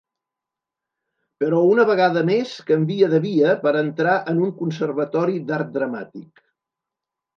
[1.43, 6.47] Però una vegada més canvia de via per entrar en un conservatori d'art dramàtic.